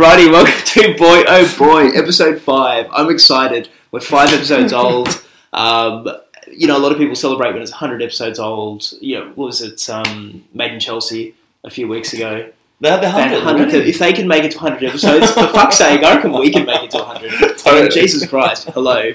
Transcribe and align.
Alrighty, 0.00 0.32
welcome 0.32 0.64
to 0.64 0.96
Boy 0.96 1.24
Oh 1.28 1.56
Boy, 1.58 1.88
episode 1.88 2.40
five. 2.40 2.86
I'm 2.90 3.10
excited. 3.10 3.68
We're 3.92 4.00
five 4.00 4.32
episodes 4.32 4.72
old. 4.72 5.22
Um, 5.52 6.08
you 6.50 6.68
know, 6.68 6.76
a 6.76 6.80
lot 6.80 6.90
of 6.92 6.96
people 6.96 7.14
celebrate 7.14 7.52
when 7.52 7.60
it's 7.60 7.72
100 7.72 8.02
episodes 8.02 8.38
old. 8.38 8.90
You 9.00 9.18
know, 9.18 9.26
what 9.34 9.46
was 9.46 9.60
it? 9.60 9.90
Um, 9.90 10.44
Made 10.54 10.72
in 10.72 10.80
Chelsea 10.80 11.34
a 11.64 11.70
few 11.70 11.86
weeks 11.86 12.14
ago. 12.14 12.50
They're 12.82 12.96
the 12.96 13.02
They 13.02 13.08
had 13.10 13.32
100, 13.32 13.44
100 13.44 13.72
really? 13.74 13.90
If 13.90 13.98
they 13.98 14.12
can 14.14 14.26
make 14.26 14.42
it 14.44 14.52
to 14.52 14.58
100 14.58 14.88
episodes, 14.88 15.30
for 15.32 15.46
fuck's 15.48 15.76
sake, 15.76 16.02
I 16.02 16.14
reckon 16.16 16.32
we 16.32 16.50
can 16.50 16.64
make 16.64 16.82
it 16.82 16.90
to 16.92 16.98
100. 16.98 17.60
I 17.66 17.80
mean, 17.82 17.90
Jesus 17.90 18.26
Christ, 18.26 18.68
hello. 18.70 19.12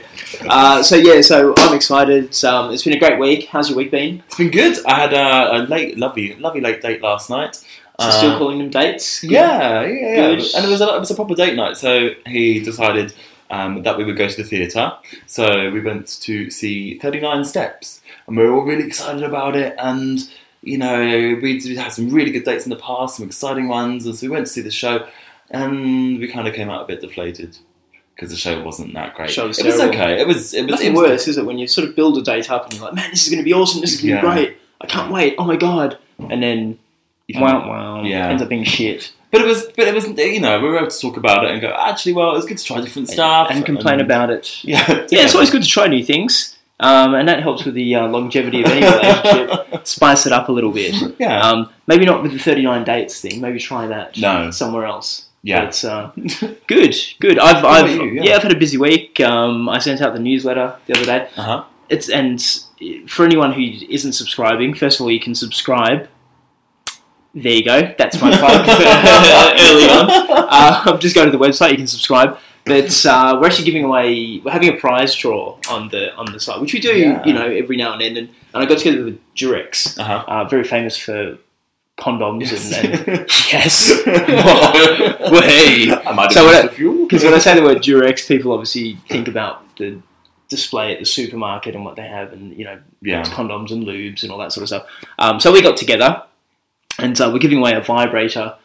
Uh, 0.47 0.83
so 0.83 0.95
yeah, 0.95 1.21
so 1.21 1.55
I'm 1.57 1.75
excited. 1.75 2.43
Um, 2.43 2.71
it's 2.71 2.83
been 2.83 2.93
a 2.93 2.99
great 2.99 3.17
week. 3.19 3.47
How's 3.49 3.69
your 3.69 3.77
week 3.77 3.89
been? 3.89 4.21
It's 4.27 4.37
been 4.37 4.51
good. 4.51 4.77
I 4.85 4.99
had 4.99 5.13
a, 5.13 5.55
a 5.55 5.57
late, 5.67 5.97
lovely, 5.97 6.35
lovely 6.35 6.61
late 6.61 6.81
date 6.81 7.01
last 7.01 7.29
night. 7.31 7.55
So 7.99 8.09
still 8.11 8.31
Uh, 8.33 8.37
calling 8.37 8.59
them 8.59 8.69
dates? 8.69 9.23
Yeah, 9.23 9.81
yeah, 9.81 9.87
yeah. 9.87 10.15
Good. 10.15 10.55
And 10.55 10.65
it 10.65 10.69
was 10.69 10.81
a, 10.81 10.95
it 10.95 10.99
was 10.99 11.09
a 11.11 11.15
proper 11.15 11.33
date 11.33 11.55
night. 11.55 11.77
So 11.77 12.09
he 12.27 12.59
decided 12.59 13.13
um, 13.49 13.81
that 13.83 13.97
we 13.97 14.03
would 14.03 14.17
go 14.17 14.27
to 14.27 14.37
the 14.37 14.43
theatre. 14.47 14.91
So 15.25 15.71
we 15.71 15.79
went 15.81 16.07
to 16.21 16.51
see 16.51 16.99
Thirty 16.99 17.19
Nine 17.19 17.43
Steps, 17.43 18.01
and 18.27 18.37
we 18.37 18.43
were 18.43 18.53
all 18.53 18.63
really 18.63 18.83
excited 18.85 19.23
about 19.23 19.55
it. 19.55 19.75
And 19.79 20.19
you 20.65 20.77
know, 20.77 20.99
we'd, 21.41 21.63
we'd 21.63 21.77
had 21.77 21.93
some 21.93 22.09
really 22.09 22.31
good 22.31 22.43
dates 22.43 22.65
in 22.65 22.69
the 22.71 22.75
past, 22.75 23.17
some 23.17 23.25
exciting 23.25 23.67
ones, 23.69 24.05
and 24.05 24.15
so 24.15 24.25
we 24.27 24.31
went 24.31 24.47
to 24.47 24.51
see 24.51 24.61
the 24.61 24.71
show, 24.71 25.07
and 25.51 26.19
we 26.19 26.27
kind 26.27 26.47
of 26.47 26.53
came 26.53 26.69
out 26.69 26.83
a 26.83 26.85
bit 26.87 27.01
deflated 27.01 27.57
because 28.15 28.31
the 28.31 28.37
show 28.37 28.61
wasn't 28.63 28.93
that 28.93 29.13
great. 29.15 29.29
Show 29.29 29.47
was 29.47 29.59
it 29.59 29.65
was 29.65 29.79
okay. 29.79 30.19
It 30.19 30.27
was. 30.27 30.53
It 30.53 30.63
was. 30.63 30.71
Nothing 30.71 30.87
it 30.87 30.97
was 30.97 31.09
worse, 31.09 31.27
is 31.27 31.37
it, 31.37 31.45
when 31.45 31.57
you 31.57 31.67
sort 31.67 31.87
of 31.87 31.95
build 31.95 32.17
a 32.17 32.21
date 32.21 32.49
up 32.51 32.65
and 32.65 32.73
you're 32.73 32.83
like, 32.85 32.93
man, 32.95 33.09
this 33.11 33.23
is 33.23 33.29
going 33.29 33.39
to 33.39 33.45
be 33.45 33.53
awesome, 33.53 33.81
this 33.81 33.93
is 33.93 34.01
going 34.01 34.15
to 34.21 34.27
Yeah. 34.27 34.35
be 34.35 34.41
great, 34.45 34.57
I 34.81 34.87
can't 34.87 35.11
wait, 35.11 35.35
oh 35.37 35.45
my 35.45 35.55
god. 35.55 35.97
And 36.17 36.41
then, 36.41 36.79
wow, 37.35 37.69
wow, 37.69 38.03
Yeah. 38.03 38.29
ends 38.29 38.41
up 38.41 38.49
being 38.49 38.63
shit. 38.63 39.11
But 39.31 39.41
it 39.41 39.47
was, 39.47 39.65
but 39.75 39.85
it 39.89 39.93
was, 39.93 40.07
you 40.17 40.39
know, 40.39 40.59
we 40.61 40.69
were 40.69 40.77
able 40.77 40.87
to 40.89 40.97
talk 40.99 41.17
about 41.17 41.43
it 41.43 41.51
and 41.51 41.59
go, 41.61 41.67
actually, 41.77 42.13
well, 42.13 42.31
it 42.31 42.35
was 42.35 42.45
good 42.45 42.57
to 42.57 42.63
try 42.63 42.79
different 42.79 43.09
stuff 43.09 43.49
and 43.51 43.65
complain 43.65 43.99
about 43.99 44.29
it. 44.29 44.63
Yeah, 44.63 44.87
Yeah, 45.11 45.23
it's 45.23 45.35
always 45.35 45.49
good 45.51 45.63
to 45.63 45.67
try 45.69 45.87
new 45.87 46.03
things, 46.05 46.54
um, 46.79 47.15
and 47.15 47.27
that 47.29 47.41
helps 47.41 47.63
with 47.65 47.73
the 47.75 47.95
uh, 47.95 48.07
longevity 48.07 48.61
of 48.63 48.67
any 48.69 48.85
relationship. 48.85 49.87
Spice 49.87 50.25
it 50.25 50.31
up 50.33 50.49
a 50.49 50.51
little 50.51 50.71
bit. 50.71 50.93
Yeah, 51.19 51.39
Um, 51.41 51.69
maybe 51.87 52.05
not 52.05 52.21
with 52.23 52.33
the 52.33 52.39
39 52.39 52.83
dates 52.83 53.21
thing. 53.21 53.39
Maybe 53.41 53.59
try 53.59 53.87
that 53.87 54.17
No. 54.17 54.51
somewhere 54.51 54.85
else. 54.85 55.25
yeah. 55.43 55.65
But, 55.65 55.85
uh, 55.85 56.11
good, 56.67 56.95
good. 57.19 57.39
I've, 57.39 57.63
I've 57.63 57.89
you? 57.89 58.03
yeah. 58.11 58.23
Yeah. 58.23 58.35
I've 58.35 58.43
had 58.43 58.51
a 58.51 58.57
busy 58.59 58.77
week. 58.77 59.19
Um, 59.21 59.69
I 59.69 59.79
sent 59.79 60.01
out 60.01 60.13
the 60.13 60.19
newsletter 60.19 60.75
the 60.85 60.93
other 60.95 61.05
day. 61.05 61.29
Uh 61.37 61.41
huh. 61.43 61.63
It's 61.87 62.09
and 62.09 62.41
for 63.07 63.23
anyone 63.25 63.53
who 63.53 63.61
isn't 63.89 64.13
subscribing, 64.13 64.73
first 64.73 64.99
of 64.99 65.03
all, 65.03 65.11
you 65.11 65.19
can 65.19 65.35
subscribe. 65.35 66.09
There 67.35 67.51
you 67.53 67.63
go. 67.65 67.93
That's 67.97 68.19
my 68.21 68.31
plug 68.37 68.65
for 68.65 68.71
early 68.71 69.89
on. 69.89 70.09
Uh, 70.09 70.81
I'm 70.87 70.99
just 70.99 71.13
going 71.15 71.29
to 71.31 71.37
the 71.37 71.43
website. 71.43 71.71
You 71.71 71.77
can 71.77 71.87
subscribe. 71.87 72.39
But 72.65 73.05
uh, 73.05 73.37
we're 73.39 73.47
actually 73.47 73.65
giving 73.65 73.83
away. 73.83 74.41
We're 74.43 74.51
having 74.51 74.69
a 74.69 74.77
prize 74.77 75.15
draw 75.15 75.57
on 75.69 75.89
the 75.89 76.13
on 76.15 76.31
the 76.31 76.39
site, 76.39 76.59
which 76.61 76.73
we 76.73 76.79
do, 76.79 76.97
Yeah. 76.97 77.23
you 77.25 77.33
know, 77.33 77.45
every 77.45 77.77
now 77.77 77.93
and 77.93 78.01
then. 78.01 78.17
And, 78.17 78.29
and 78.53 78.63
I 78.63 78.65
got 78.65 78.79
together 78.79 79.03
with 79.05 79.19
Durex, 79.35 79.97
Uh 79.99 80.03
huh. 80.03 80.23
uh, 80.27 80.43
very 80.45 80.63
famous 80.63 80.97
for 80.97 81.37
condoms 81.97 82.51
and, 82.51 83.07
and 83.07 83.27
yes. 83.51 84.01
yes. 84.05 85.31
Way. 85.31 85.91
I 85.91 86.11
might 86.13 86.31
So 86.31 86.67
Because 87.03 87.23
when 87.23 87.33
I 87.33 87.37
say 87.37 87.55
the 87.55 87.63
word 87.63 87.77
Durex, 87.79 88.27
people 88.27 88.51
obviously 88.51 88.97
think 89.07 89.27
about 89.27 89.77
the 89.77 90.01
display 90.49 90.93
at 90.93 90.99
the 90.99 91.05
supermarket 91.05 91.75
and 91.75 91.85
what 91.85 91.95
they 91.95 92.07
have, 92.07 92.33
and 92.33 92.57
you 92.57 92.65
know, 92.65 92.79
yeah, 93.01 93.23
condoms 93.25 93.71
and 93.71 93.85
lubes 93.85 94.23
and 94.23 94.31
all 94.31 94.37
that 94.39 94.51
sort 94.51 94.63
of 94.63 94.67
stuff. 94.69 94.85
Um, 95.19 95.39
so 95.39 95.51
we 95.51 95.61
got 95.61 95.77
together, 95.77 96.23
and 96.99 97.19
uh, 97.21 97.29
we're 97.31 97.39
giving 97.39 97.59
away 97.59 97.73
a 97.73 97.81
vibrator, 97.81 98.55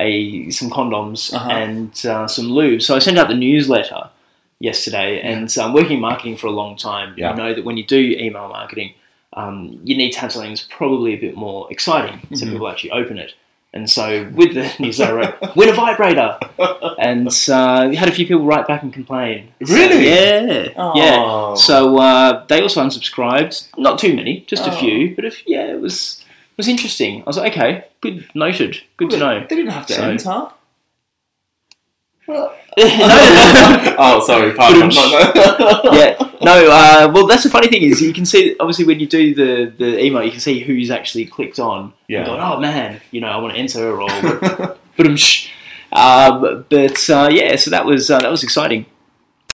a 0.00 0.50
some 0.50 0.70
condoms, 0.70 1.32
Uh-huh. 1.34 1.50
and 1.50 1.90
uh, 2.06 2.26
some 2.26 2.46
lubes. 2.46 2.82
So 2.82 2.96
I 2.96 2.98
sent 3.00 3.18
out 3.18 3.28
the 3.28 3.34
newsletter 3.48 4.02
yesterday, 4.58 5.20
and 5.20 5.48
I'm 5.58 5.72
working 5.72 5.96
in 5.96 6.00
marketing 6.00 6.36
for 6.36 6.46
a 6.48 6.50
long 6.62 6.76
time, 6.76 7.14
Yeah. 7.16 7.30
you 7.30 7.36
know 7.36 7.54
that 7.54 7.64
when 7.64 7.76
you 7.76 7.84
do 7.84 7.98
email 8.26 8.48
marketing, 8.48 8.94
um, 9.34 9.78
you 9.84 9.96
need 9.96 10.10
to 10.12 10.20
have 10.20 10.32
something 10.32 10.50
that's 10.50 10.66
probably 10.78 11.14
a 11.14 11.20
bit 11.26 11.36
more 11.36 11.66
exciting, 11.70 12.20
so 12.34 12.44
Mhm. 12.46 12.52
people 12.52 12.68
actually 12.68 12.90
open 12.90 13.16
it. 13.18 13.32
And 13.72 13.88
so 13.88 14.26
with 14.34 14.52
the 14.54 14.66
newsletter, 14.80 15.16
I 15.20 15.26
wrote, 15.40 15.56
win 15.56 15.68
a 15.68 15.72
vibrator, 15.72 16.30
and 16.98 17.28
uh, 17.48 17.86
we 17.88 17.94
had 17.96 18.08
a 18.08 18.12
few 18.12 18.26
people 18.26 18.44
write 18.44 18.66
back 18.66 18.82
and 18.82 18.92
complain. 18.92 19.48
So, 19.64 19.74
Really? 19.74 20.08
yeah, 20.08 20.68
yeah. 20.96 21.16
Oh. 21.24 21.54
So 21.54 21.96
uh, 21.98 22.44
they 22.48 22.60
also 22.60 22.82
unsubscribed. 22.82 23.68
Not 23.78 23.98
too 24.00 24.12
many, 24.14 24.44
just 24.48 24.66
a 24.66 24.72
Oh. 24.72 24.76
few. 24.82 25.14
But 25.14 25.24
if 25.24 25.36
yeah, 25.46 25.66
it 25.74 25.80
was 25.80 26.20
was 26.60 26.68
interesting. 26.68 27.22
I 27.22 27.24
was 27.24 27.36
like, 27.38 27.52
okay, 27.52 27.86
good, 28.00 28.28
noted, 28.34 28.80
good 28.96 29.10
to 29.10 29.18
know. 29.18 29.40
They 29.40 29.56
didn't 29.56 29.72
have 29.72 29.86
to 29.86 29.94
So- 29.94 30.02
enter. 30.02 30.48
no, 32.28 32.52
no, 32.78 32.86
no. 32.86 33.96
oh, 33.98 34.22
sorry. 34.24 34.52
Pardon. 34.52 34.88
Ba-dum. 34.88 35.32
No, 35.34 35.82
no. 35.82 35.92
yeah, 35.98 36.16
no. 36.42 36.70
Uh, 36.70 37.10
well, 37.12 37.26
that's 37.26 37.42
the 37.42 37.50
funny 37.50 37.66
thing 37.68 37.82
is 37.82 38.00
you 38.00 38.12
can 38.12 38.24
see 38.24 38.54
obviously 38.60 38.84
when 38.84 39.00
you 39.00 39.06
do 39.08 39.34
the, 39.34 39.72
the 39.76 40.04
email, 40.04 40.22
you 40.22 40.30
can 40.30 40.38
see 40.40 40.60
who's 40.60 40.90
actually 40.90 41.26
clicked 41.26 41.58
on. 41.58 41.92
Yeah. 42.08 42.18
And 42.18 42.26
going, 42.26 42.40
oh 42.40 42.60
man, 42.60 43.00
you 43.10 43.20
know, 43.20 43.28
I 43.28 43.36
want 43.38 43.54
to 43.54 43.58
enter 43.58 44.00
or 44.00 44.06
but 44.96 45.06
um, 45.92 46.64
but 46.68 47.10
uh, 47.10 47.28
yeah, 47.32 47.56
so 47.56 47.70
that 47.72 47.84
was 47.84 48.10
uh, 48.10 48.20
that 48.20 48.30
was 48.30 48.44
exciting. 48.44 48.86